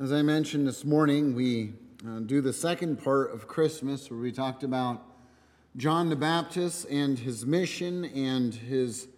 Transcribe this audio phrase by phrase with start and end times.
[0.00, 1.72] As I mentioned this morning, we
[2.06, 5.02] uh, do the second part of Christmas where we talked about
[5.76, 9.08] John the Baptist and his mission and his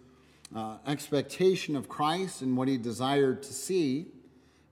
[0.55, 4.07] uh, expectation of Christ and what he desired to see.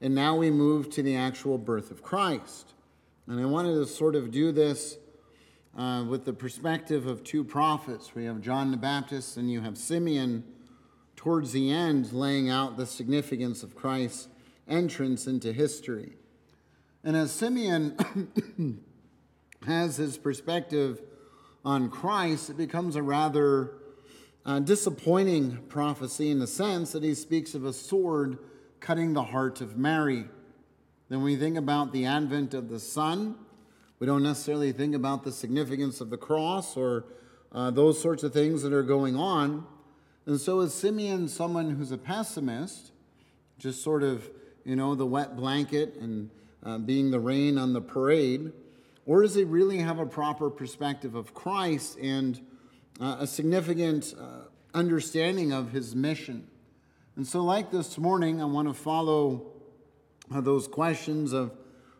[0.01, 2.73] And now we move to the actual birth of Christ.
[3.27, 4.97] And I wanted to sort of do this
[5.77, 8.15] uh, with the perspective of two prophets.
[8.15, 10.43] We have John the Baptist and you have Simeon
[11.15, 14.27] towards the end laying out the significance of Christ's
[14.69, 16.13] entrance into history.
[17.03, 17.97] And as Simeon
[19.65, 21.01] has his perspective
[21.63, 23.73] on Christ, it becomes a rather
[24.45, 28.37] uh, disappointing prophecy in the sense that he speaks of a sword
[28.79, 30.25] cutting the heart of Mary.
[31.09, 33.35] Then, when we think about the advent of the Son,
[33.99, 37.05] we don't necessarily think about the significance of the cross or
[37.51, 39.65] uh, those sorts of things that are going on.
[40.25, 42.91] And so, is Simeon someone who's a pessimist,
[43.57, 44.29] just sort of
[44.69, 46.29] you know, the wet blanket and
[46.63, 48.51] uh, being the rain on the parade?
[49.07, 52.39] Or does he really have a proper perspective of Christ and
[53.01, 54.41] uh, a significant uh,
[54.75, 56.47] understanding of his mission?
[57.15, 59.47] And so, like this morning, I want to follow
[60.31, 61.51] uh, those questions of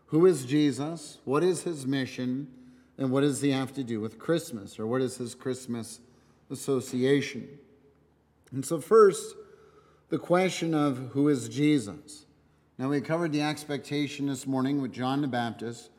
[0.05, 2.49] who is Jesus, what is his mission,
[2.99, 6.01] and what does he have to do with Christmas, or what is his Christmas
[6.51, 7.49] association?
[8.51, 9.35] And so, first,
[10.09, 12.27] the question of who is Jesus?
[12.79, 15.89] Now, we covered the expectation this morning with John the Baptist,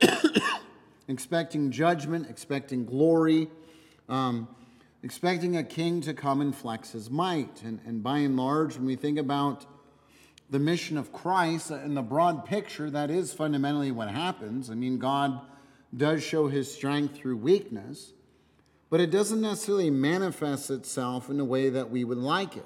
[1.08, 3.48] expecting judgment, expecting glory,
[4.08, 4.46] um,
[5.02, 7.60] expecting a king to come and flex his might.
[7.64, 9.66] And, and by and large, when we think about
[10.48, 14.70] the mission of Christ in the broad picture, that is fundamentally what happens.
[14.70, 15.40] I mean, God
[15.96, 18.12] does show his strength through weakness,
[18.90, 22.64] but it doesn't necessarily manifest itself in a way that we would like it.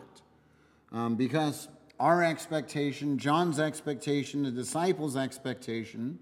[0.93, 6.19] Um, because our expectation, John's expectation, the disciples' expectation,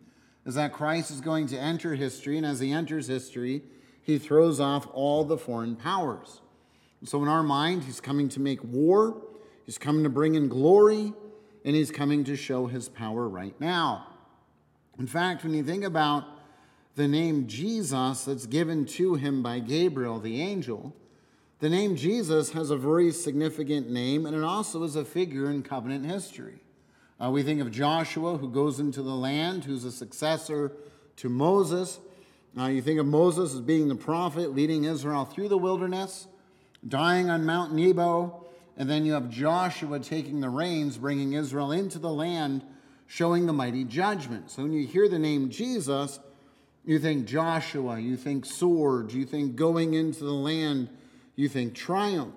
[0.47, 3.63] is that Christ is going to enter history, and as he enters history,
[4.03, 6.41] he throws off all the foreign powers.
[7.05, 9.21] So, in our mind, he's coming to make war,
[9.67, 11.13] he's coming to bring in glory,
[11.65, 14.07] and he's coming to show his power right now.
[14.99, 16.25] In fact, when you think about
[16.95, 20.95] the name Jesus that's given to him by Gabriel, the angel,
[21.61, 25.63] the name Jesus has a very significant name, and it also is a figure in
[25.63, 26.61] covenant history.
[27.23, 30.73] Uh, we think of Joshua, who goes into the land, who's a successor
[31.17, 32.01] to Moses.
[32.59, 36.27] Uh, you think of Moses as being the prophet leading Israel through the wilderness,
[36.87, 42.01] dying on Mount Nebo, and then you have Joshua taking the reins, bringing Israel into
[42.01, 42.65] the land,
[43.07, 44.51] showing the mighty judgment.
[44.51, 46.19] So when you hear the name Jesus,
[46.85, 50.89] you think Joshua, you think sword, you think going into the land
[51.37, 52.35] you think triumph.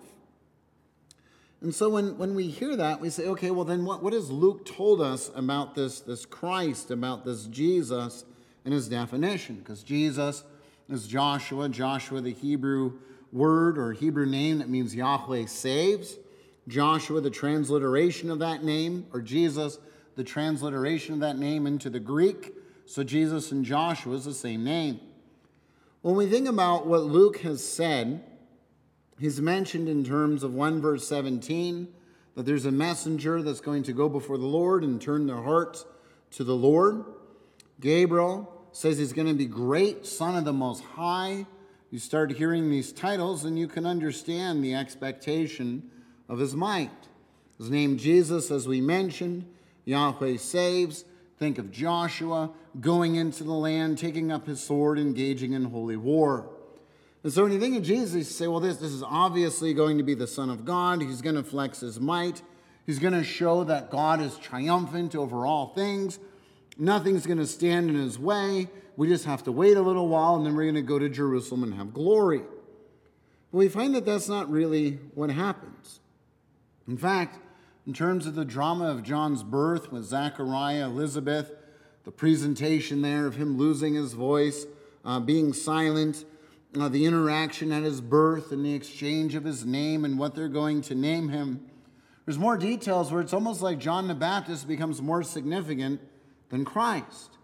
[1.61, 4.29] And so when, when we hear that, we say, okay, well, then what, what has
[4.29, 8.25] Luke told us about this, this Christ, about this Jesus
[8.63, 9.55] and his definition?
[9.55, 10.43] Because Jesus
[10.87, 12.99] is Joshua, Joshua, the Hebrew
[13.33, 16.17] word or Hebrew name that means Yahweh saves.
[16.67, 19.79] Joshua, the transliteration of that name, or Jesus,
[20.15, 22.53] the transliteration of that name into the Greek.
[22.85, 24.99] So Jesus and Joshua is the same name.
[26.01, 28.23] When we think about what Luke has said,
[29.19, 31.87] He's mentioned in terms of 1 verse 17
[32.35, 35.85] that there's a messenger that's going to go before the Lord and turn their hearts
[36.31, 37.03] to the Lord.
[37.79, 41.47] Gabriel says he's going to be great, son of the Most High.
[41.89, 45.89] You start hearing these titles and you can understand the expectation
[46.29, 46.91] of his might.
[47.57, 49.45] His name Jesus, as we mentioned,
[49.85, 51.05] Yahweh saves.
[51.39, 56.49] Think of Joshua going into the land, taking up his sword, engaging in holy war.
[57.27, 59.97] And so when you think of Jesus, you say, well, this, this is obviously going
[59.97, 61.01] to be the Son of God.
[61.01, 62.41] He's going to flex his might.
[62.85, 66.19] He's going to show that God is triumphant over all things.
[66.77, 68.69] Nothing's going to stand in his way.
[68.95, 71.09] We just have to wait a little while, and then we're going to go to
[71.09, 72.43] Jerusalem and have glory.
[73.51, 75.99] But we find that that's not really what happens.
[76.87, 77.39] In fact,
[77.85, 81.51] in terms of the drama of John's birth with Zachariah, Elizabeth,
[82.05, 84.65] the presentation there of him losing his voice,
[85.03, 86.23] uh, being silent,
[86.75, 90.49] uh, the interaction at his birth and the exchange of his name and what they're
[90.49, 91.65] going to name him.
[92.25, 96.01] There's more details where it's almost like John the Baptist becomes more significant
[96.49, 97.37] than Christ.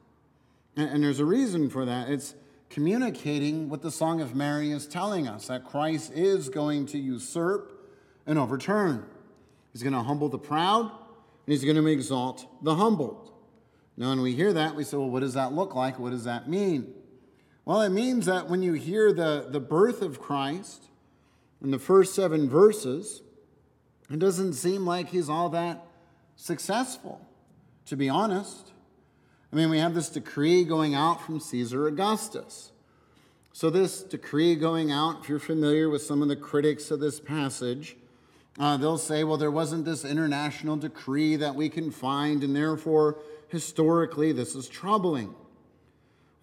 [0.76, 2.10] And, and there's a reason for that.
[2.10, 2.36] It's
[2.70, 7.72] communicating what the Song of Mary is telling us that Christ is going to usurp
[8.26, 9.06] and overturn.
[9.72, 13.32] He's going to humble the proud and he's going to exalt the humbled.
[13.96, 16.00] Now, when we hear that, we say, well, what does that look like?
[16.00, 16.94] What does that mean?
[17.66, 20.90] Well, it means that when you hear the, the birth of Christ
[21.64, 23.22] in the first seven verses,
[24.12, 25.86] it doesn't seem like he's all that
[26.36, 27.26] successful,
[27.86, 28.72] to be honest.
[29.52, 32.72] I mean, we have this decree going out from Caesar Augustus.
[33.54, 37.20] So, this decree going out, if you're familiar with some of the critics of this
[37.20, 37.96] passage,
[38.58, 43.20] uh, they'll say, well, there wasn't this international decree that we can find, and therefore,
[43.48, 45.36] historically, this is troubling.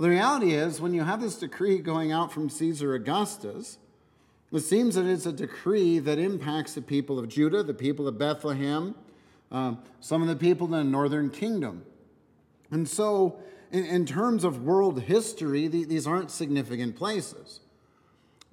[0.00, 3.76] Well, the reality is, when you have this decree going out from Caesar Augustus,
[4.50, 8.17] it seems that it's a decree that impacts the people of Judah, the people of
[8.17, 8.94] Bethlehem,
[9.52, 11.85] uh, some of the people in the northern kingdom.
[12.70, 13.41] And so,
[13.73, 17.61] in, in terms of world history, the, these aren't significant places.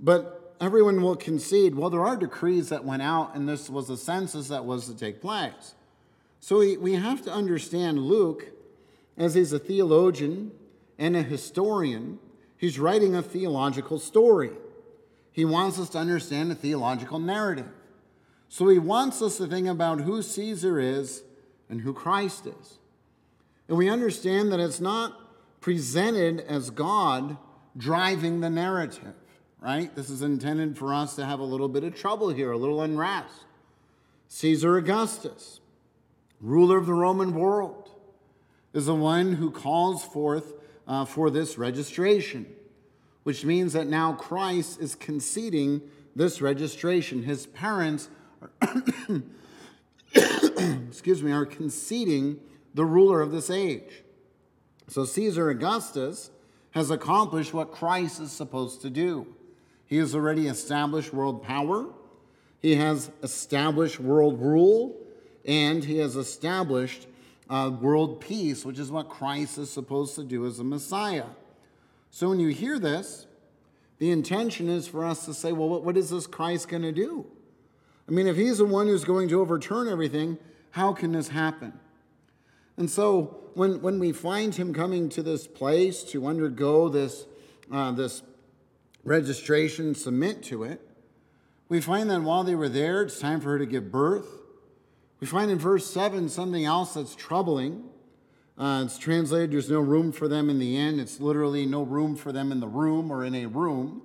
[0.02, 3.96] But everyone will concede well, there are decrees that went out, and this was a
[3.96, 5.76] census that was to take place.
[6.42, 8.48] So we, we have to understand Luke,
[9.16, 10.52] as he's a theologian
[10.98, 12.20] and a historian,
[12.58, 14.52] he's writing a theological story.
[15.32, 17.70] He wants us to understand a theological narrative.
[18.50, 21.24] So he wants us to think about who Caesar is
[21.70, 22.80] and who Christ is.
[23.68, 25.20] And we understand that it's not
[25.62, 27.38] presented as God
[27.76, 29.14] driving the narrative,
[29.60, 29.94] right?
[29.96, 32.82] This is intended for us to have a little bit of trouble here, a little
[32.82, 33.46] unrest.
[34.30, 35.60] Caesar Augustus,
[36.42, 37.90] ruler of the Roman world,
[38.74, 40.54] is the one who calls forth
[40.88, 42.46] uh, for this registration,
[43.24, 45.82] which means that now Christ is conceding
[46.16, 47.24] this registration.
[47.24, 48.10] His parents,
[48.42, 48.50] are
[50.88, 52.40] excuse me, are conceding
[52.74, 54.04] the ruler of this age.
[54.88, 56.32] So Caesar Augustus
[56.72, 59.28] has accomplished what Christ is supposed to do.
[59.86, 61.88] He has already established world power,
[62.60, 64.96] he has established world rule,
[65.46, 67.08] and he has established
[67.50, 71.26] uh, world peace, which is what Christ is supposed to do as a Messiah.
[72.12, 73.28] So when you hear this,
[74.00, 76.92] the intention is for us to say, well, what, what is this Christ going to
[76.92, 77.26] do?
[78.08, 80.38] I mean, if he's the one who's going to overturn everything,
[80.72, 81.74] how can this happen?
[82.78, 87.26] And so when, when we find him coming to this place to undergo this,
[87.72, 88.22] uh, this
[89.04, 90.82] registration, submit to it,
[91.70, 94.28] we find that while they were there, it's time for her to give birth.
[95.20, 97.90] We find in verse 7 something else that's troubling.
[98.58, 101.00] Uh, it's translated, there's no room for them in the inn.
[101.00, 104.02] It's literally no room for them in the room or in a room.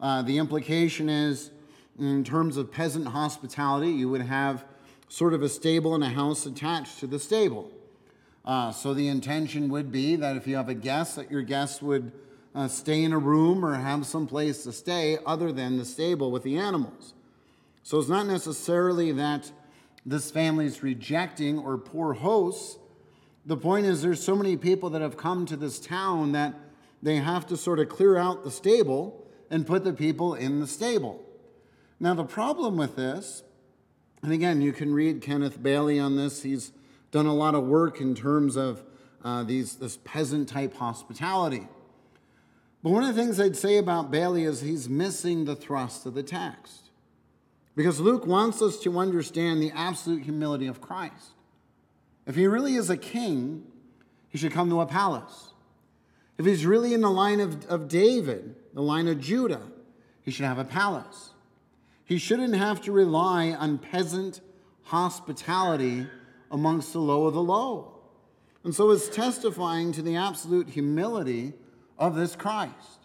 [0.00, 1.50] Uh, the implication is,
[1.98, 4.64] in terms of peasant hospitality, you would have
[5.08, 7.70] sort of a stable and a house attached to the stable.
[8.44, 11.82] Uh, so the intention would be that if you have a guest, that your guest
[11.82, 12.12] would
[12.54, 16.30] uh, stay in a room or have some place to stay other than the stable
[16.30, 17.14] with the animals.
[17.82, 19.50] So it's not necessarily that
[20.06, 22.78] this family is rejecting or poor hosts.
[23.44, 26.54] The point is, there's so many people that have come to this town that
[27.02, 30.66] they have to sort of clear out the stable and put the people in the
[30.66, 31.22] stable.
[31.98, 33.42] Now, the problem with this,
[34.22, 36.72] and again, you can read Kenneth Bailey on this, he's
[37.10, 38.84] done a lot of work in terms of
[39.24, 41.66] uh, these, this peasant type hospitality.
[42.82, 46.14] But one of the things I'd say about Bailey is he's missing the thrust of
[46.14, 46.85] the text.
[47.76, 51.34] Because Luke wants us to understand the absolute humility of Christ.
[52.26, 53.64] If he really is a king,
[54.28, 55.52] he should come to a palace.
[56.38, 59.62] If he's really in the line of, of David, the line of Judah,
[60.22, 61.30] he should have a palace.
[62.04, 64.40] He shouldn't have to rely on peasant
[64.84, 66.06] hospitality
[66.50, 67.92] amongst the low of the low.
[68.64, 71.52] And so it's testifying to the absolute humility
[71.98, 72.95] of this Christ.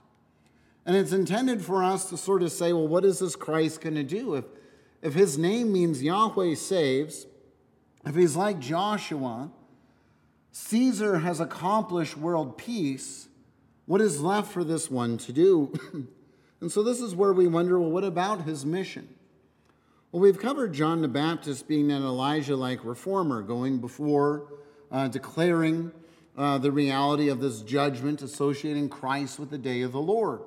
[0.85, 3.95] And it's intended for us to sort of say, well, what is this Christ going
[3.95, 4.35] to do?
[4.35, 4.45] If,
[5.01, 7.27] if his name means Yahweh saves,
[8.05, 9.51] if he's like Joshua,
[10.51, 13.27] Caesar has accomplished world peace,
[13.85, 15.71] what is left for this one to do?
[16.61, 19.07] and so this is where we wonder well, what about his mission?
[20.11, 24.51] Well, we've covered John the Baptist being an Elijah like reformer, going before,
[24.91, 25.91] uh, declaring
[26.37, 30.41] uh, the reality of this judgment, associating Christ with the day of the Lord.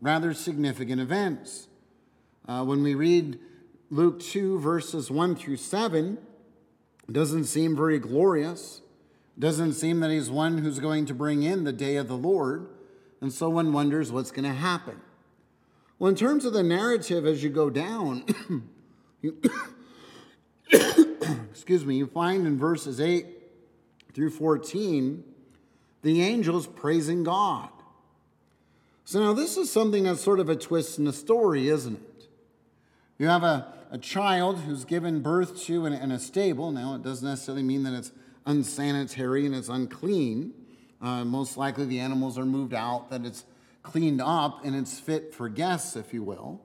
[0.00, 1.68] Rather significant events.
[2.46, 3.38] Uh, when we read
[3.90, 6.18] Luke 2, verses 1 through 7,
[7.08, 8.82] it doesn't seem very glorious.
[9.38, 12.68] Doesn't seem that he's one who's going to bring in the day of the Lord.
[13.20, 15.00] And so one wonders what's going to happen.
[15.98, 18.24] Well, in terms of the narrative as you go down,
[19.20, 19.36] You,
[21.50, 23.26] excuse me, you find in verses 8
[24.14, 25.24] through 14
[26.02, 27.70] the angels praising God.
[29.08, 32.28] So now this is something that's sort of a twist in the story, isn't it?
[33.16, 36.70] You have a, a child who's given birth to in, in a stable.
[36.72, 38.12] Now, it doesn't necessarily mean that it's
[38.44, 40.52] unsanitary and it's unclean.
[41.00, 43.46] Uh, most likely the animals are moved out, that it's
[43.82, 46.60] cleaned up and it's fit for guests, if you will.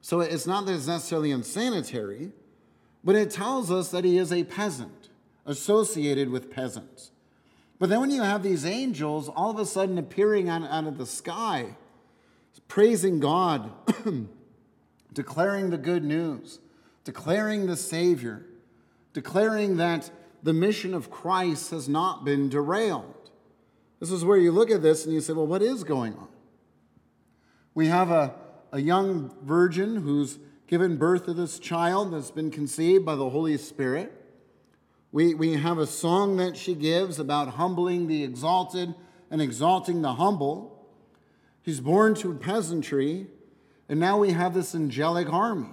[0.00, 2.32] So it's not that it's necessarily unsanitary,
[3.04, 5.10] but it tells us that he is a peasant,
[5.44, 7.10] associated with peasants.
[7.78, 11.06] But then when you have these angels all of a sudden appearing out, of the
[11.06, 11.76] sky,
[12.66, 13.70] praising God,
[15.12, 16.58] declaring the good news,
[17.04, 18.44] declaring the Savior,
[19.12, 20.10] declaring that
[20.42, 23.14] the mission of Christ has not been derailed.
[24.00, 26.28] This is where you look at this and you say, well, what is going on?
[27.74, 28.34] We have a,
[28.72, 33.56] a young virgin who's given birth to this child that's been conceived by the Holy
[33.56, 34.12] Spirit.
[35.10, 38.94] We, we have a song that she gives about humbling the exalted
[39.30, 40.86] and exalting the humble.
[41.62, 43.26] He's born to peasantry,
[43.88, 45.70] and now we have this angelic army.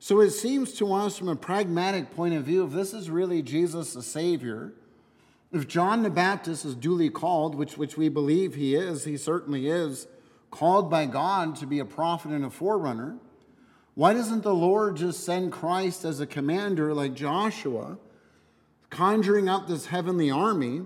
[0.00, 3.42] So it seems to us, from a pragmatic point of view, if this is really
[3.42, 4.72] Jesus the Savior,
[5.52, 9.68] if John the Baptist is duly called, which, which we believe he is, he certainly
[9.68, 10.08] is,
[10.50, 13.18] called by God to be a prophet and a forerunner,
[13.94, 17.98] why doesn't the Lord just send Christ as a commander like Joshua,
[18.92, 20.82] conjuring up this heavenly army,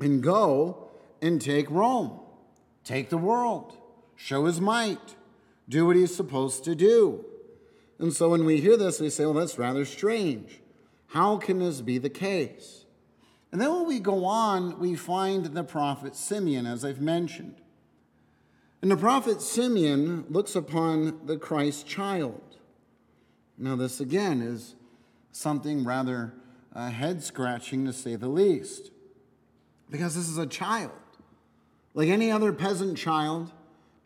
[0.00, 0.90] and go
[1.22, 2.18] and take Rome,
[2.82, 3.78] take the world,
[4.16, 5.14] show his might,
[5.68, 7.24] do what he's supposed to do?
[8.00, 10.60] And so when we hear this, we say, well, that's rather strange.
[11.06, 12.86] How can this be the case?
[13.52, 17.60] And then when we go on, we find the prophet Simeon, as I've mentioned.
[18.80, 22.56] And the prophet Simeon looks upon the Christ child.
[23.56, 24.74] Now, this again is
[25.30, 26.34] something rather
[26.74, 28.90] uh, head scratching to say the least,
[29.90, 30.92] because this is a child,
[31.94, 33.52] like any other peasant child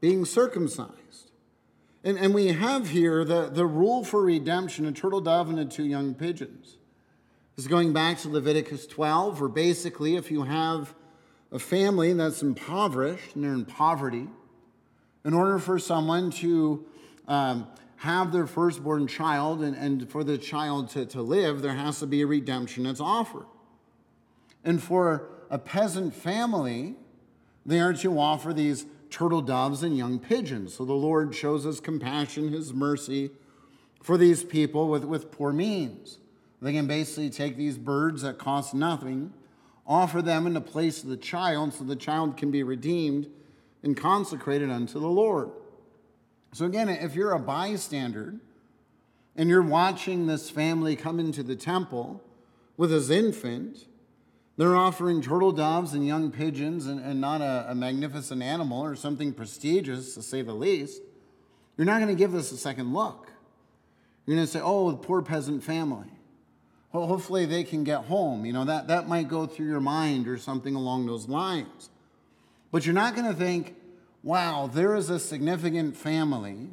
[0.01, 1.31] being circumcised.
[2.05, 5.65] And, and we have here the, the rule for redemption a turtle dove and the
[5.65, 6.77] two young pigeons.
[7.57, 10.95] This is going back to Leviticus 12, where basically, if you have
[11.51, 14.29] a family that's impoverished and they're in poverty,
[15.25, 16.85] in order for someone to
[17.27, 17.67] um,
[18.07, 22.07] have their firstborn child and, and for the child to, to live, there has to
[22.07, 23.47] be a redemption that's offered.
[24.65, 26.95] And for a peasant family,
[27.65, 30.75] they are to offer these turtle doves and young pigeons.
[30.75, 33.31] So the Lord shows his compassion, his mercy
[34.03, 36.19] for these people with, with poor means.
[36.63, 39.33] They can basically take these birds that cost nothing,
[39.87, 43.29] offer them in the place of the child so the child can be redeemed
[43.83, 45.51] and consecrated unto the Lord.
[46.57, 48.37] So, again, if you're a bystander
[49.37, 52.23] and you're watching this family come into the temple
[52.79, 53.85] with his infant,
[54.57, 58.97] they're offering turtle doves and young pigeons and, and not a, a magnificent animal or
[58.97, 61.03] something prestigious, to say the least.
[61.77, 63.31] You're not going to give this a second look.
[64.25, 66.09] You're going to say, oh, the poor peasant family.
[66.91, 68.47] Well, hopefully they can get home.
[68.47, 71.91] You know, that, that might go through your mind or something along those lines.
[72.73, 73.75] But you're not going to think,
[74.27, 76.69] wow, there is a significant family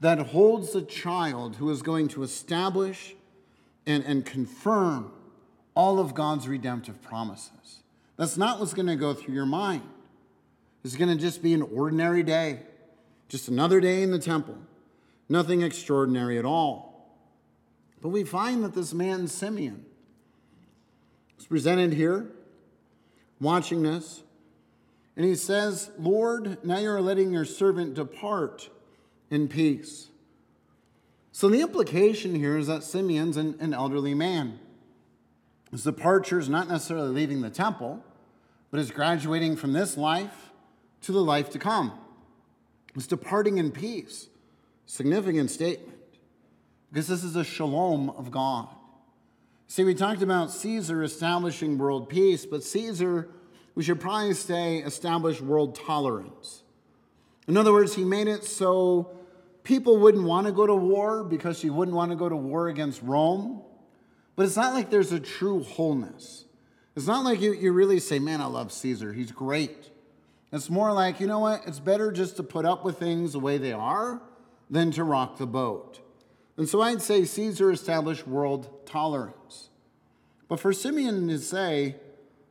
[0.00, 3.14] that holds a child who is going to establish
[3.86, 5.12] and, and confirm
[5.74, 7.82] all of God's redemptive promises.
[8.16, 9.82] That's not what's going to go through your mind.
[10.82, 12.60] It's going to just be an ordinary day,
[13.28, 14.56] just another day in the temple,
[15.28, 17.14] nothing extraordinary at all.
[18.00, 19.84] But we find that this man, Simeon,
[21.38, 22.26] is presented here,
[23.38, 24.22] watching this,
[25.18, 28.70] and he says, Lord, now you are letting your servant depart
[29.30, 30.10] in peace.
[31.32, 34.60] So the implication here is that Simeon's an, an elderly man.
[35.72, 38.00] His departure is not necessarily leaving the temple,
[38.70, 40.52] but is graduating from this life
[41.02, 41.98] to the life to come.
[42.94, 44.28] It's departing in peace.
[44.86, 45.98] Significant statement.
[46.92, 48.68] Because this is a shalom of God.
[49.66, 53.28] See, we talked about Caesar establishing world peace, but Caesar
[53.78, 56.64] we should probably say establish world tolerance.
[57.46, 59.16] In other words, he made it so
[59.62, 62.66] people wouldn't want to go to war because he wouldn't want to go to war
[62.66, 63.62] against Rome.
[64.34, 66.46] But it's not like there's a true wholeness.
[66.96, 69.12] It's not like you, you really say, man, I love Caesar.
[69.12, 69.92] He's great.
[70.52, 71.62] It's more like, you know what?
[71.64, 74.20] It's better just to put up with things the way they are
[74.68, 76.00] than to rock the boat.
[76.56, 79.68] And so I'd say Caesar established world tolerance.
[80.48, 81.94] But for Simeon to say,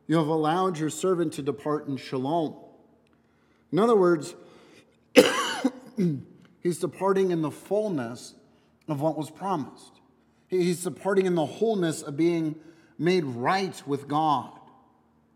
[0.08, 2.56] you have allowed your servant to depart in shalom.
[3.70, 4.34] In other words,
[6.62, 8.34] he's departing in the fullness
[8.88, 10.00] of what was promised.
[10.48, 12.56] He's departing in the wholeness of being
[12.98, 14.50] made right with God.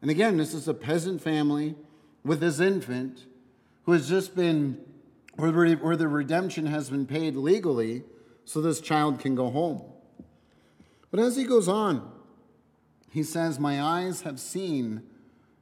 [0.00, 1.76] And again, this is a peasant family
[2.24, 3.26] with his infant
[3.84, 4.78] who has just been,
[5.36, 8.04] where the redemption has been paid legally,
[8.46, 9.82] so this child can go home.
[11.10, 12.10] But as he goes on,
[13.12, 15.02] he says, My eyes have seen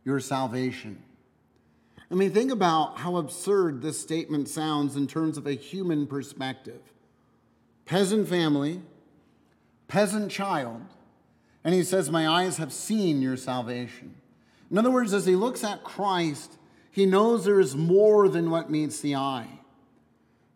[0.05, 1.03] your salvation.
[2.11, 6.81] I mean, think about how absurd this statement sounds in terms of a human perspective.
[7.87, 8.83] Peasant family,
[9.89, 10.83] peasant child,
[11.65, 14.15] And he says, My eyes have seen your salvation.
[14.71, 16.57] In other words, as he looks at Christ,
[16.93, 19.59] he knows there is more than what meets the eye.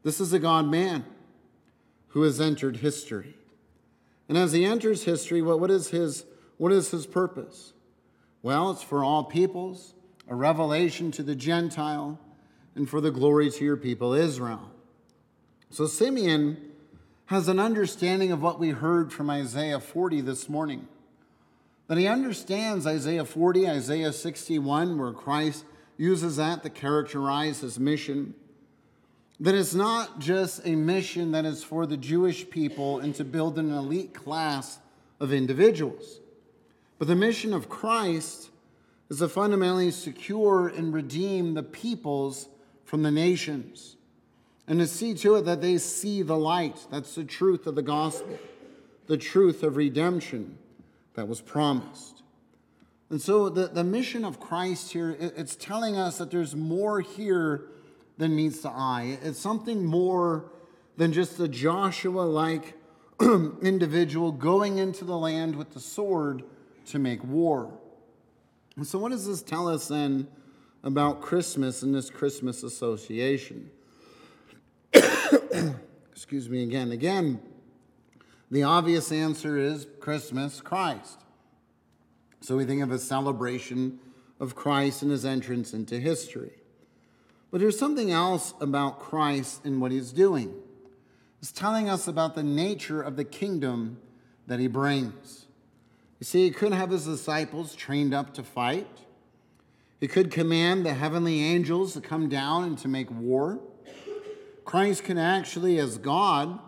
[0.04, 1.04] This is a God man
[2.08, 3.34] who has entered history.
[4.28, 6.24] And as he enters history, what, what, is his,
[6.56, 7.72] what is his purpose?
[8.42, 9.94] Well, it's for all peoples,
[10.28, 12.18] a revelation to the Gentile,
[12.74, 14.70] and for the glory to your people Israel.
[15.70, 16.56] So Simeon
[17.26, 20.86] has an understanding of what we heard from Isaiah 40 this morning.
[21.86, 25.64] That he understands Isaiah 40, Isaiah 61, where Christ
[25.96, 28.34] uses that to characterize his mission.
[29.40, 33.58] That it's not just a mission that is for the Jewish people and to build
[33.58, 34.78] an elite class
[35.20, 36.20] of individuals.
[36.98, 38.50] But the mission of Christ
[39.10, 42.48] is to fundamentally secure and redeem the peoples
[42.84, 43.96] from the nations
[44.66, 46.86] and to see to it that they see the light.
[46.90, 48.38] That's the truth of the gospel,
[49.06, 50.58] the truth of redemption
[51.14, 52.22] that was promised.
[53.10, 57.66] And so the, the mission of Christ here, it's telling us that there's more here
[58.16, 59.18] than meets the eye.
[59.22, 60.50] It's something more
[60.96, 62.74] than just a Joshua like
[63.20, 66.42] individual going into the land with the sword
[66.86, 67.78] to make war.
[68.76, 70.28] And so, what does this tell us then
[70.82, 73.70] about Christmas and this Christmas association?
[76.12, 76.92] Excuse me again.
[76.92, 77.40] Again,
[78.50, 81.20] the obvious answer is Christmas, Christ.
[82.40, 83.98] So we think of a celebration
[84.38, 86.52] of Christ and his entrance into history.
[87.50, 90.54] But there's something else about Christ and what he's doing.
[91.40, 93.98] It's telling us about the nature of the kingdom
[94.46, 95.43] that he brings.
[96.20, 98.86] You see, he could have his disciples trained up to fight.
[100.00, 103.60] He could command the heavenly angels to come down and to make war.
[104.64, 106.58] Christ can actually, as God,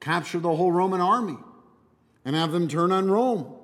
[0.00, 1.36] capture the whole Roman army
[2.24, 3.54] and have them turn on Rome.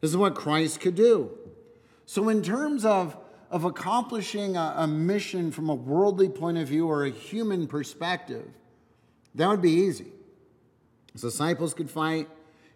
[0.00, 1.30] This is what Christ could do.
[2.04, 3.16] So, in terms of,
[3.50, 8.46] of accomplishing a, a mission from a worldly point of view or a human perspective,
[9.34, 10.12] that would be easy.
[11.12, 12.28] His disciples could fight,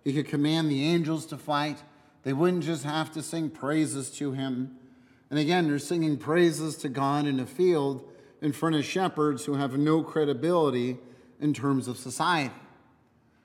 [0.04, 1.82] he could command the angels to fight.
[2.22, 4.76] They wouldn't just have to sing praises to him.
[5.30, 8.06] And again, they're singing praises to God in a field
[8.42, 10.98] in front of shepherds who have no credibility
[11.40, 12.54] in terms of society.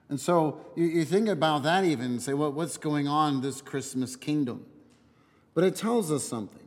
[0.10, 3.42] And so you, you think about that even and say, well, what's going on in
[3.42, 4.66] this Christmas kingdom?
[5.54, 6.60] But it tells us something.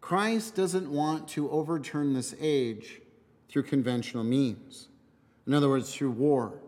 [0.00, 3.00] Christ doesn't want to overturn this age
[3.48, 4.88] through conventional means.
[5.46, 6.60] In other words, through war,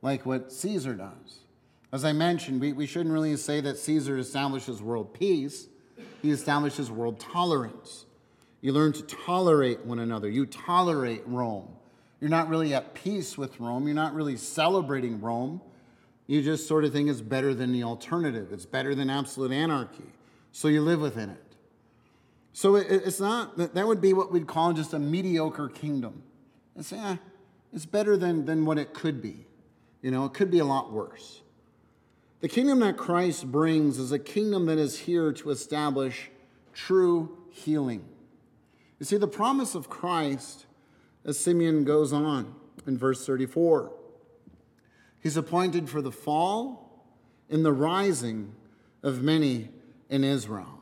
[0.00, 1.41] like what Caesar does.
[1.92, 5.68] As I mentioned, we, we shouldn't really say that Caesar establishes world peace,
[6.22, 8.06] he establishes world tolerance.
[8.62, 10.28] You learn to tolerate one another.
[10.28, 11.68] You tolerate Rome.
[12.20, 13.86] You're not really at peace with Rome.
[13.86, 15.60] You're not really celebrating Rome.
[16.28, 18.52] You just sort of think it's better than the alternative.
[18.52, 20.04] It's better than absolute anarchy.
[20.52, 21.42] So you live within it.
[22.52, 26.22] So it's not, that would be what we'd call just a mediocre kingdom.
[26.76, 27.16] It's, eh,
[27.72, 29.46] it's better than, than what it could be.
[30.02, 31.41] You know, it could be a lot worse.
[32.42, 36.28] The kingdom that Christ brings is a kingdom that is here to establish
[36.74, 38.04] true healing.
[38.98, 40.66] You see, the promise of Christ,
[41.24, 42.52] as Simeon goes on
[42.84, 43.92] in verse 34,
[45.20, 47.06] he's appointed for the fall
[47.48, 48.56] and the rising
[49.04, 49.68] of many
[50.10, 50.80] in Israel.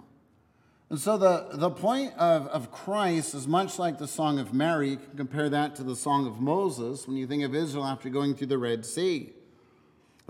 [0.89, 4.93] And so the, the point of, of Christ is much like the Song of Mary.
[4.93, 8.09] You can compare that to the Song of Moses when you think of Israel after
[8.09, 9.35] going through the Red Sea,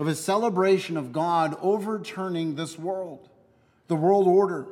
[0.01, 3.29] of a celebration of God overturning this world,
[3.87, 4.67] the world order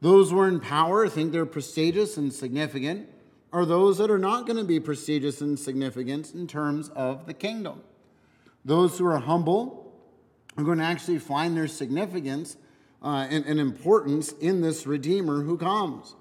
[0.00, 3.08] those who are in power think they're prestigious and significant,
[3.52, 7.32] are those that are not going to be prestigious and significant in terms of the
[7.32, 7.80] kingdom.
[8.64, 9.92] Those who are humble
[10.58, 12.56] are going to actually find their significance
[13.02, 16.14] uh, and, and importance in this Redeemer who comes.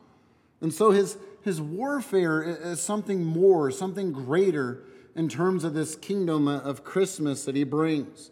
[0.62, 4.84] And so his, his warfare is something more, something greater
[5.16, 8.32] in terms of this kingdom of Christmas that he brings.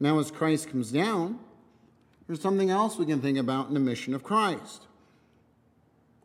[0.00, 1.38] Now, as Christ comes down,
[2.26, 4.86] there's something else we can think about in the mission of Christ.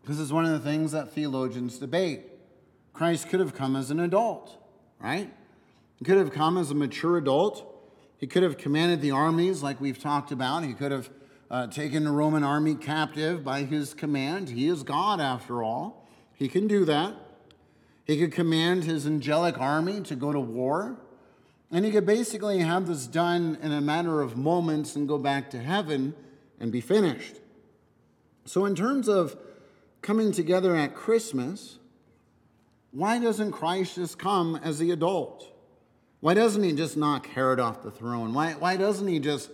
[0.08, 2.21] This is one of the things that theologians debate.
[2.93, 4.58] Christ could have come as an adult,
[4.99, 5.32] right?
[5.97, 7.65] He could have come as a mature adult.
[8.17, 10.63] He could have commanded the armies, like we've talked about.
[10.63, 11.10] He could have
[11.51, 14.49] uh, taken the Roman army captive by his command.
[14.49, 16.08] He is God, after all.
[16.34, 17.13] He can do that.
[18.10, 20.98] He could command his angelic army to go to war.
[21.69, 25.52] And he could basically have this done in a matter of moments and go back
[25.52, 26.15] to heaven
[26.60, 27.36] and be finished.
[28.45, 29.38] So, in terms of
[30.02, 31.78] coming together at Christmas,
[32.89, 35.45] why doesn't Christ just come as the adult?
[36.19, 38.34] Why doesn't he just knock Herod off the throne?
[38.34, 39.52] Why, why doesn't he just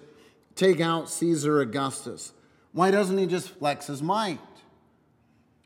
[0.56, 2.32] take out Caesar Augustus?
[2.72, 4.39] Why doesn't he just flex his might?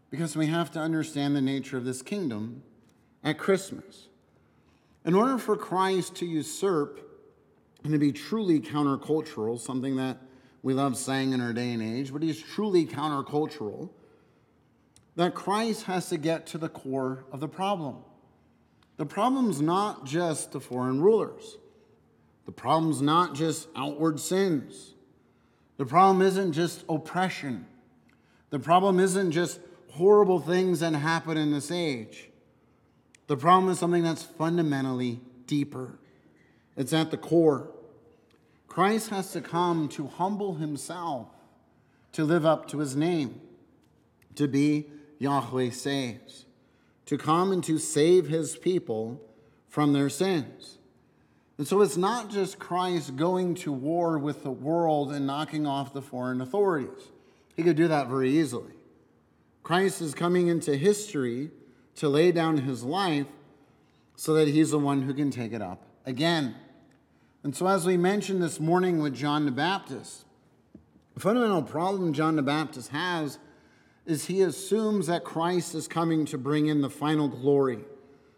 [0.09, 2.63] Because we have to understand the nature of this kingdom
[3.23, 4.07] at Christmas.
[5.05, 6.99] In order for Christ to usurp
[7.83, 10.17] and to be truly countercultural, something that
[10.61, 13.89] we love saying in our day and age, but he's truly countercultural,
[15.15, 17.97] that Christ has to get to the core of the problem.
[18.97, 21.57] The problem's not just the foreign rulers.
[22.45, 24.93] The problem's not just outward sins.
[25.77, 27.65] The problem isn't just oppression.
[28.49, 29.59] The problem isn't just
[29.91, 32.28] horrible things that happen in this age.
[33.29, 35.99] The problem is something that's fundamentally deeper.
[36.75, 37.69] It's at the core.
[38.67, 41.27] Christ has to come to humble himself,
[42.13, 43.39] to live up to his name,
[44.33, 44.87] to be
[45.19, 46.45] Yahweh saves,
[47.05, 49.21] to come and to save his people
[49.67, 50.79] from their sins.
[51.59, 55.93] And so it's not just Christ going to war with the world and knocking off
[55.93, 57.11] the foreign authorities.
[57.55, 58.73] He could do that very easily.
[59.61, 61.51] Christ is coming into history
[61.99, 63.27] to lay down his life
[64.15, 66.55] so that he's the one who can take it up again.
[67.43, 70.23] And so, as we mentioned this morning with John the Baptist,
[71.13, 73.37] the fundamental problem John the Baptist has
[74.05, 77.79] is he assumes that Christ is coming to bring in the final glory,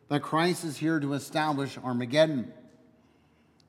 [0.10, 2.52] that Christ is here to establish Armageddon.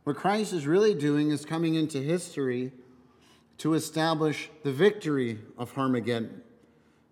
[0.05, 2.73] What Christ is really doing is coming into history
[3.59, 6.43] to establish the victory of Armageddon.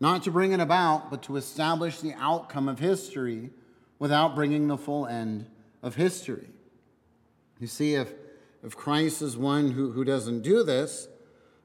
[0.01, 3.51] Not to bring it about, but to establish the outcome of history
[3.99, 5.47] without bringing the full end
[5.83, 6.49] of history.
[7.59, 8.11] You see, if,
[8.65, 11.07] if Christ is one who, who doesn't do this,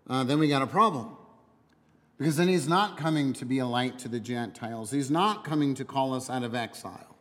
[0.09, 1.15] uh, then we got a problem.
[2.17, 4.91] Because then he's not coming to be a light to the Gentiles.
[4.91, 7.15] He's not coming to call us out of exile.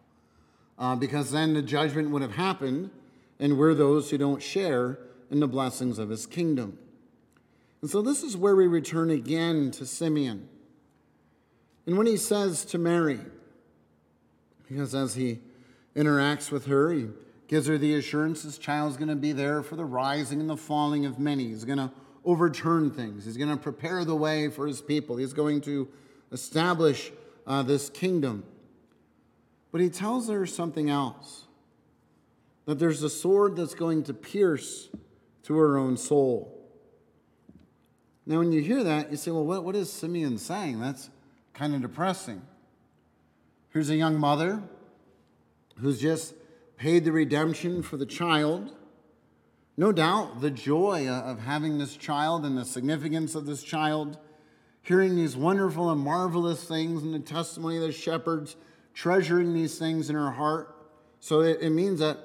[0.76, 2.90] Uh, because then the judgment would have happened,
[3.38, 4.98] and we're those who don't share
[5.30, 6.78] in the blessings of his kingdom.
[7.80, 10.48] And so this is where we return again to Simeon.
[11.86, 13.20] And when he says to Mary,
[14.68, 15.40] because as he
[15.94, 17.08] interacts with her, he
[17.46, 20.56] gives her the assurance this child's going to be there for the rising and the
[20.56, 21.48] falling of many.
[21.48, 21.90] He's going to
[22.24, 25.88] overturn things, he's going to prepare the way for his people, he's going to
[26.32, 27.12] establish
[27.46, 28.44] uh, this kingdom.
[29.70, 31.44] But he tells her something else
[32.64, 34.88] that there's a sword that's going to pierce
[35.42, 36.50] to her own soul.
[38.26, 40.80] Now, when you hear that, you say, well, what, what is Simeon saying?
[40.80, 41.10] That's
[41.54, 42.42] kind of depressing.
[43.70, 44.62] Here's a young mother
[45.76, 46.34] who's just
[46.76, 48.72] paid the redemption for the child.
[49.76, 54.18] No doubt the joy of having this child and the significance of this child,
[54.82, 58.56] hearing these wonderful and marvelous things and the testimony of the shepherds,
[58.92, 60.76] treasuring these things in her heart.
[61.20, 62.18] So it, it means that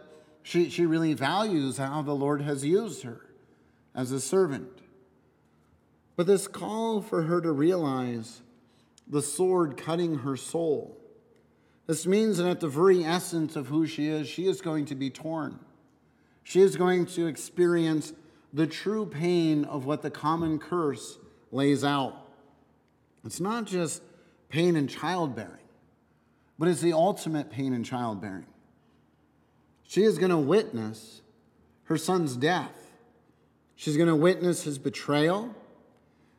[0.44, 3.26] she, she really values how the Lord has used her
[3.96, 4.70] as a servant.
[6.16, 8.42] But this call for her to realize
[9.10, 11.00] the sword cutting her soul
[11.90, 14.96] this means that at the very essence of who she is, she is going to
[14.96, 15.58] be torn.
[16.44, 18.14] She is going to experience
[18.54, 21.18] the true pain of what the common curse
[21.52, 22.28] lays out.
[23.26, 24.04] It's not just
[24.50, 25.66] pain in childbearing,
[26.60, 28.46] but it's the ultimate pain in childbearing.
[29.82, 31.24] She is going to witness
[31.86, 32.92] her son's death.
[33.76, 35.56] She's going to witness his betrayal,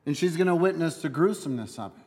[0.06, 2.04] and she's going to witness the gruesomeness of it.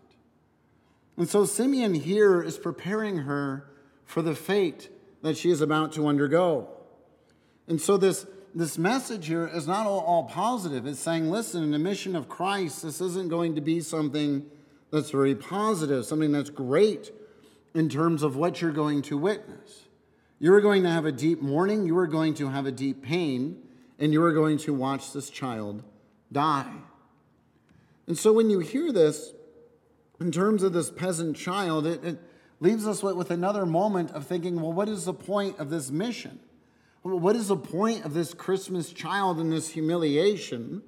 [1.17, 3.69] And so Simeon here is preparing her
[4.05, 4.89] for the fate
[5.21, 6.69] that she is about to undergo.
[7.67, 10.85] And so this, this message here is not all, all positive.
[10.85, 14.45] It's saying, listen, in the mission of Christ, this isn't going to be something
[14.91, 17.11] that's very positive, something that's great
[17.73, 19.83] in terms of what you're going to witness.
[20.39, 23.01] You are going to have a deep mourning, you are going to have a deep
[23.01, 23.57] pain,
[23.97, 25.83] and you are going to watch this child
[26.31, 26.73] die.
[28.07, 29.31] And so when you hear this,
[30.23, 32.17] in terms of this peasant child, it, it
[32.61, 36.39] leaves us with, another moment of thinking, well, what is the point of this mission?
[37.01, 40.81] What is the point of this Christmas child and this humiliation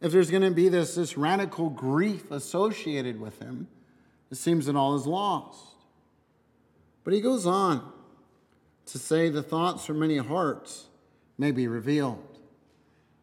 [0.00, 3.68] if there's going to be this, this radical grief associated with him?
[4.30, 5.74] It seems that all is lost.
[7.04, 7.92] But he goes on
[8.86, 10.86] to say the thoughts from many hearts
[11.36, 12.38] may be revealed.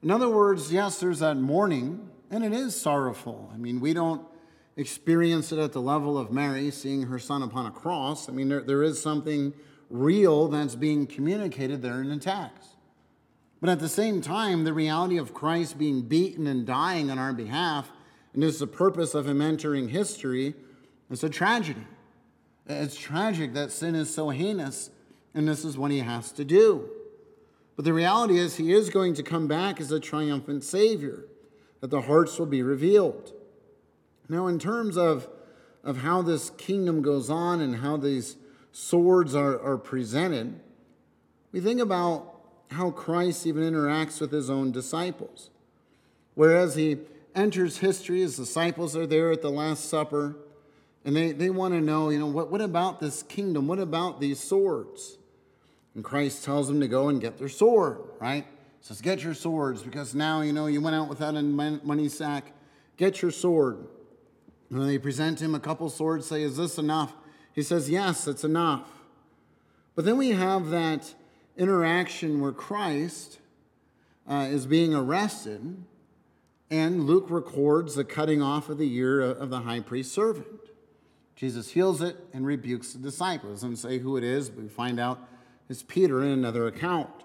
[0.04, 3.50] In other words, yes, there's that mourning, and it is sorrowful.
[3.52, 4.22] I mean, we don't
[4.78, 8.30] experience it at the level of Mary seeing her son upon a cross.
[8.30, 9.54] I mean, there, there is something
[9.90, 12.76] real that's being communicated there in the text.
[13.60, 17.34] But at the same time, the reality of Christ being beaten and dying on our
[17.34, 17.90] behalf,
[18.34, 20.54] and this is the purpose of him entering history,
[21.10, 21.88] is a tragedy.
[22.68, 24.92] It's tragic that sin is so heinous,
[25.34, 26.90] and this is what he has to do.
[27.76, 31.26] But the reality is, he is going to come back as a triumphant Savior,
[31.80, 33.34] that the hearts will be revealed.
[34.30, 35.28] Now, in terms of,
[35.84, 38.36] of how this kingdom goes on and how these
[38.72, 40.60] swords are, are presented,
[41.52, 42.34] we think about
[42.72, 45.50] how Christ even interacts with his own disciples.
[46.36, 46.98] Whereas he
[47.34, 50.36] enters history, his disciples are there at the Last Supper,
[51.06, 53.68] and they, they want to know, you know, what, what about this kingdom?
[53.68, 55.18] What about these swords?
[55.96, 58.44] And Christ tells them to go and get their sword, right?
[58.44, 62.10] He says, Get your swords, because now, you know, you went out without a money
[62.10, 62.52] sack.
[62.98, 63.88] Get your sword.
[64.70, 67.14] And when they present him a couple swords, say, Is this enough?
[67.54, 68.88] He says, Yes, it's enough.
[69.96, 71.14] But then we have that
[71.58, 73.40] interaction where Christ
[74.30, 75.84] uh, is being arrested,
[76.70, 80.46] and Luke records the cutting off of the ear of the high priest's servant.
[81.36, 83.64] Jesus heals it and rebukes the disciples.
[83.64, 85.20] And say who it is, but we find out
[85.70, 87.17] it's Peter in another account.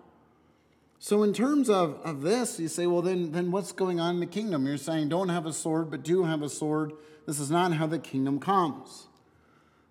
[1.05, 4.21] So, in terms of, of this, you say, well, then, then what's going on in
[4.21, 4.67] the kingdom?
[4.67, 6.93] You're saying don't have a sword, but do have a sword.
[7.27, 9.09] This is not how the kingdom comes.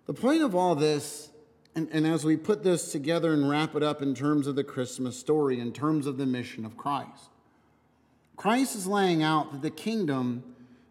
[0.06, 1.28] The point of all this,
[1.74, 4.64] and, and as we put this together and wrap it up in terms of the
[4.64, 7.28] Christmas story, in terms of the mission of Christ,
[8.36, 10.42] Christ is laying out that the kingdom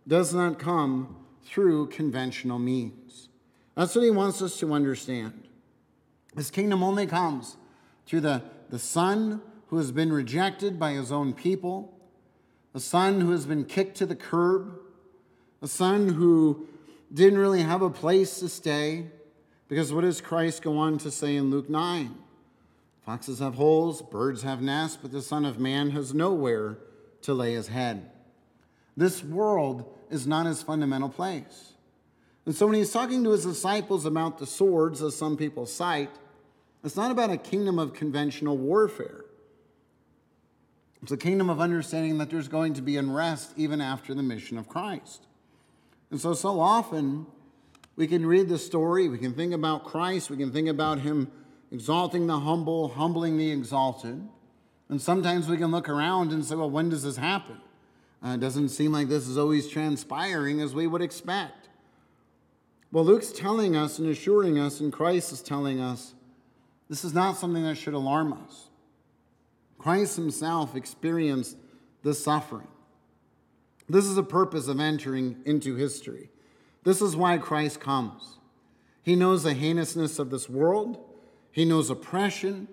[0.08, 3.28] does not come through conventional means.
[3.74, 5.48] That's what he wants us to understand.
[6.36, 7.58] This kingdom only comes
[8.06, 11.98] through the, the Son who has been rejected by his own people,
[12.74, 14.78] a Son who has been kicked to the curb,
[15.62, 16.68] a Son who
[17.14, 19.08] didn't really have a place to stay.
[19.70, 22.14] Because what does Christ go on to say in Luke 9?
[23.06, 26.78] Foxes have holes, birds have nests, but the Son of Man has nowhere
[27.22, 28.12] to lay his head.
[28.98, 31.76] This world is not his fundamental place.
[32.46, 36.12] And so when he's talking to his disciples about the swords, as some people cite,
[36.84, 39.24] it's not about a kingdom of conventional warfare.
[41.02, 44.58] It's a kingdom of understanding that there's going to be unrest even after the mission
[44.58, 45.26] of Christ.
[46.12, 47.26] And so, so often,
[47.96, 51.32] we can read the story, we can think about Christ, we can think about him
[51.72, 54.28] exalting the humble, humbling the exalted.
[54.90, 57.62] And sometimes we can look around and say, well, when does this happen?
[58.24, 61.70] Uh, it doesn't seem like this is always transpiring as we would expect.
[62.92, 66.14] Well, Luke's telling us and assuring us, and Christ is telling us,
[66.90, 68.68] this is not something that should alarm us.
[69.82, 71.58] Christ himself experienced
[72.04, 72.68] the suffering.
[73.90, 76.30] This is the purpose of entering into history.
[76.84, 78.38] This is why Christ comes.
[79.02, 81.00] He knows the heinousness of this world,
[81.52, 82.68] he knows oppression,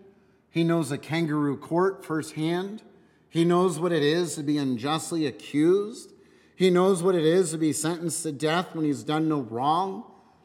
[0.50, 2.82] he knows a kangaroo court firsthand.
[3.30, 6.12] He knows what it is to be unjustly accused.
[6.56, 10.04] He knows what it is to be sentenced to death when he's done no wrong.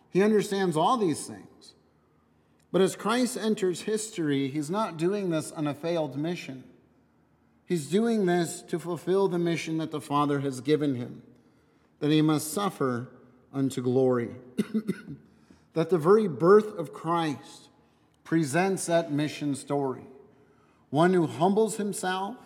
[0.09, 1.47] He understands all these things.
[2.73, 6.63] But as Christ enters history, he's not doing this on a failed mission.
[7.67, 11.21] He's doing this to fulfill the mission that the Father has given him,
[11.99, 13.09] that he must suffer
[13.53, 14.31] unto glory.
[15.73, 17.69] that the very birth of Christ
[18.23, 20.07] presents that mission story.
[20.89, 22.37] One who humbles himself,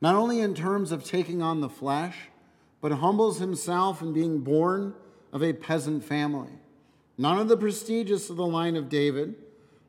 [0.00, 2.16] not only in terms of taking on the flesh,
[2.80, 4.94] but humbles himself in being born
[5.32, 6.61] of a peasant family.
[7.22, 9.36] None of the prestigious of the line of David,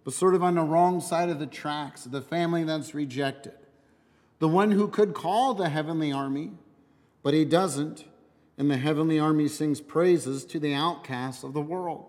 [0.03, 3.55] but sort of on the wrong side of the tracks, the family that's rejected.
[4.37, 6.51] The one who could call the heavenly army,
[7.23, 8.05] but he doesn't,
[8.55, 12.05] and the heavenly army sings praises to the outcasts of the world,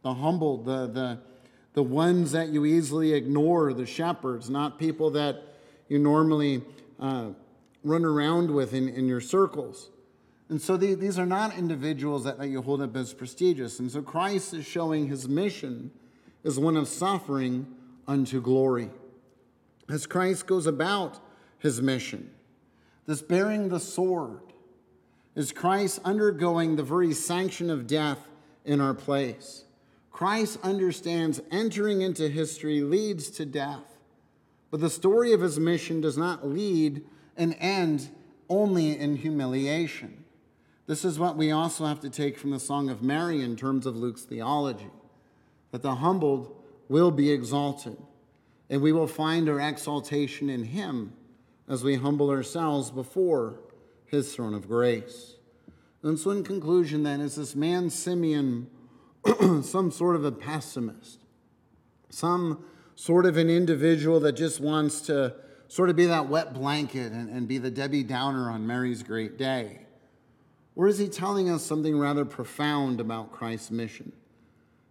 [0.00, 1.18] the humble, the, the,
[1.74, 5.42] the ones that you easily ignore, the shepherds, not people that
[5.90, 6.62] you normally
[6.98, 7.26] uh,
[7.82, 9.90] run around with in, in your circles.
[10.48, 13.78] And so the, these are not individuals that, that you hold up as prestigious.
[13.78, 15.90] And so Christ is showing his mission
[16.42, 17.66] is one of suffering
[18.06, 18.90] unto glory.
[19.88, 21.18] As Christ goes about
[21.58, 22.30] his mission,
[23.06, 24.40] this bearing the sword,
[25.34, 28.28] is Christ undergoing the very sanction of death
[28.64, 29.64] in our place.
[30.10, 33.98] Christ understands entering into history leads to death,
[34.70, 37.04] but the story of his mission does not lead
[37.36, 38.10] and end
[38.48, 40.23] only in humiliation.
[40.86, 43.86] This is what we also have to take from the Song of Mary in terms
[43.86, 44.90] of Luke's theology
[45.70, 46.54] that the humbled
[46.88, 47.96] will be exalted,
[48.68, 51.14] and we will find our exaltation in him
[51.68, 53.60] as we humble ourselves before
[54.04, 55.36] his throne of grace.
[56.02, 58.68] And so, in conclusion, then, is this man Simeon
[59.62, 61.20] some sort of a pessimist,
[62.10, 62.62] some
[62.94, 65.34] sort of an individual that just wants to
[65.68, 69.38] sort of be that wet blanket and, and be the Debbie Downer on Mary's great
[69.38, 69.83] day?
[70.76, 74.12] Or is he telling us something rather profound about Christ's mission?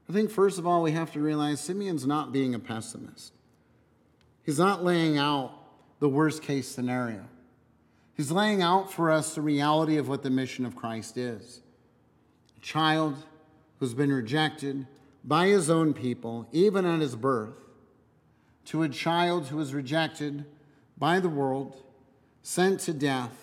[0.10, 3.34] I think, first of all, we have to realize Simeon's not being a pessimist.
[4.44, 5.52] He's not laying out
[6.00, 7.26] the worst case scenario.
[8.16, 11.62] He's laying out for us the reality of what the mission of Christ is.
[12.58, 13.16] A child
[13.80, 14.86] who's been rejected
[15.24, 17.56] by his own people, even at his birth,
[18.66, 20.46] to a child who is rejected
[20.98, 21.82] by the world,
[22.44, 23.43] sent to death,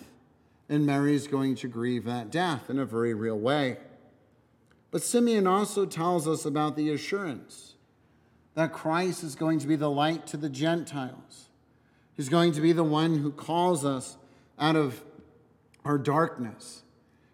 [0.71, 3.77] and Mary is going to grieve that death in a very real way.
[4.93, 7.75] But Simeon also tells us about the assurance
[8.55, 11.49] that Christ is going to be the light to the Gentiles.
[12.17, 14.17] He's going to be the one who calls us
[14.61, 15.03] out of
[15.85, 16.85] our darkness.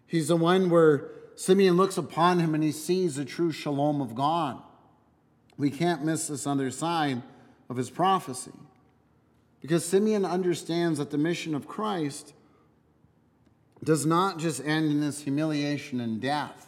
[0.07, 4.15] He's the one where Simeon looks upon him and he sees the true shalom of
[4.15, 4.59] God.
[5.57, 7.21] We can't miss this other side
[7.69, 8.53] of his prophecy
[9.61, 12.33] because Simeon understands that the mission of Christ
[13.83, 16.67] does not just end in this humiliation and death,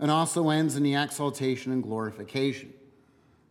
[0.00, 2.72] it also ends in the exaltation and glorification.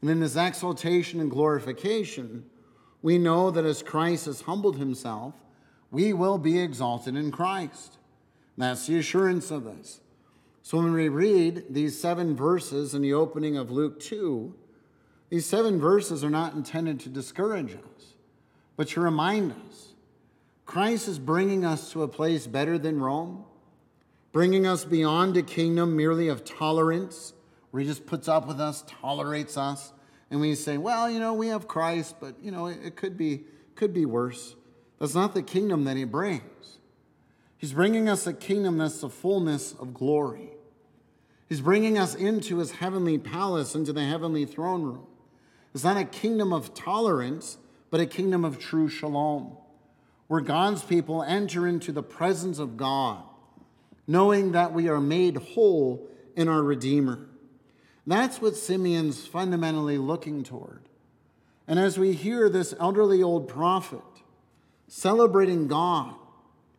[0.02, 2.46] And in this exaltation and glorification,
[3.02, 5.34] we know that as Christ has humbled himself,
[5.92, 7.98] we will be exalted in Christ.
[8.58, 10.02] That's the assurance of this.
[10.64, 14.54] So when we read these seven verses in the opening of Luke 2,
[15.30, 18.14] these seven verses are not intended to discourage us,
[18.76, 19.94] but to remind us
[20.68, 23.46] Christ is bringing us to a place better than Rome,
[24.32, 27.34] bringing us beyond a kingdom merely of tolerance,
[27.72, 29.94] where he just puts up with us, tolerates us,
[30.30, 33.18] and we say, well, you know, we have Christ, but you know, it, it could
[33.18, 34.56] be could be worse.
[35.00, 36.80] That's not the kingdom that he brings.
[37.58, 40.50] He's bringing us a kingdom that's the fullness of glory.
[41.48, 45.08] He's bringing us into his heavenly palace, into the heavenly throne room.
[45.74, 47.58] It's not a kingdom of tolerance,
[47.90, 49.56] but a kingdom of true shalom,
[50.28, 53.24] where God's people enter into the presence of God,
[54.06, 57.28] knowing that we are made whole in our Redeemer.
[58.06, 60.88] That's what Simeon's fundamentally looking toward.
[61.68, 64.02] And as we hear this elderly old prophet
[64.88, 66.16] celebrating God,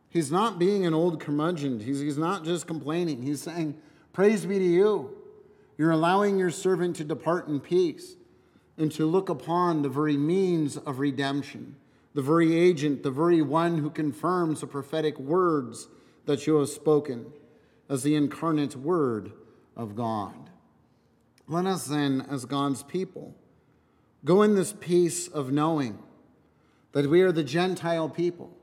[0.09, 1.79] he's not being an old curmudgeon.
[1.79, 3.21] He's, he's not just complaining.
[3.21, 3.75] He's saying,
[4.11, 5.15] Praise be to you.
[5.77, 8.15] You're allowing your servant to depart in peace
[8.77, 11.75] and to look upon the very means of redemption,
[12.13, 15.87] the very agent, the very one who confirms the prophetic words
[16.25, 17.31] that you have spoken
[17.87, 19.31] as the incarnate word
[19.75, 20.49] of God.
[21.47, 23.35] Let us then, as God's people,
[24.23, 25.99] go in this peace of knowing
[26.91, 28.55] that we are the Gentile people,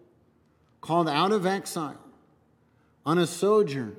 [0.81, 2.01] called out of exile
[3.05, 3.97] on a sojourn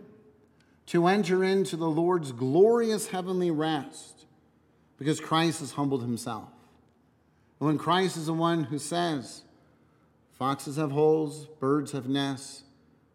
[0.86, 4.26] to enter into the Lord's glorious heavenly rest
[4.98, 6.50] because Christ has humbled himself.
[7.60, 9.42] When Christ is the one who says,
[10.34, 12.64] Foxes have holes, birds have nests,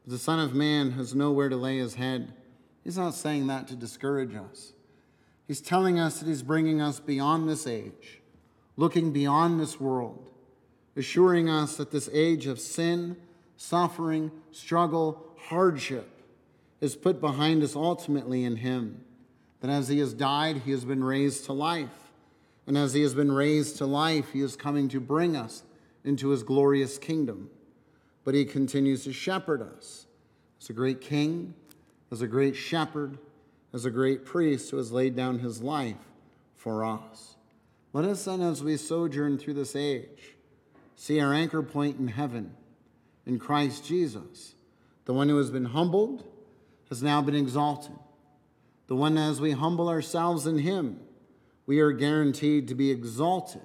[0.05, 2.33] but the Son of Man has nowhere to lay his head,
[2.83, 4.72] he's not saying that to discourage us.
[5.52, 8.20] He's telling us that He's bringing us beyond this age,
[8.76, 10.31] looking beyond this world,
[10.96, 13.16] assuring us that this age of sin,
[13.57, 16.09] suffering, struggle, hardship
[16.81, 19.05] is put behind us ultimately in Him.
[19.61, 22.02] That as He has died, He has been raised to life.
[22.66, 25.62] And as He has been raised to life, He is coming to bring us
[26.05, 27.51] into His glorious kingdom.
[28.25, 30.07] But He continues to shepherd us
[30.61, 31.55] as a great king,
[32.11, 33.18] as a great shepherd
[33.72, 35.96] as a great priest who has laid down his life
[36.57, 37.37] for us.
[37.92, 40.37] Let us then, as we sojourn through this age,
[40.96, 42.55] see our anchor point in heaven,
[43.27, 44.55] in Christ Jesus.
[45.05, 46.25] The one who has been humbled
[46.88, 47.96] has now been exalted.
[48.87, 51.01] The one, as we humble ourselves in him,
[51.66, 53.62] we are guaranteed to be exalted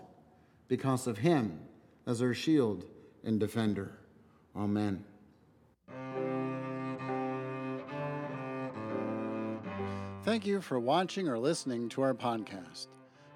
[0.68, 1.60] because of him
[2.06, 2.86] as our shield
[3.24, 4.00] and defender.
[4.56, 5.04] Amen.
[10.24, 12.88] Thank you for watching or listening to our podcast.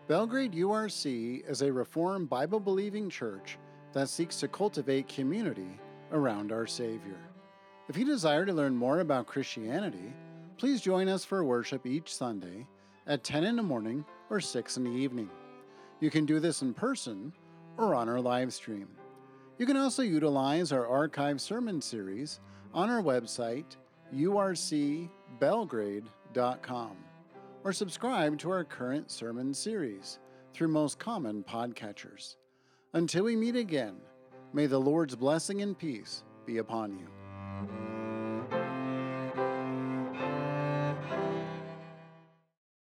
[0.08, 3.58] Belgrade URC is a Reformed Bible believing church
[3.94, 5.80] that seeks to cultivate community
[6.12, 7.20] around our Savior.
[7.88, 10.14] If you desire to learn more about Christianity,
[10.58, 12.68] please join us for worship each Sunday
[13.08, 15.30] at 10 in the morning or 6 in the evening.
[16.00, 17.32] You can do this in person
[17.78, 18.88] or on our live stream.
[19.60, 22.40] You can also utilize our archive sermon series
[22.74, 23.76] on our website,
[24.16, 26.98] urcbelgrade.com
[27.64, 30.18] or subscribe to our current sermon series
[30.54, 32.38] through most common podcatchers.
[32.94, 33.98] Until we meet again,
[34.54, 37.21] may the Lord's blessing and peace be upon you.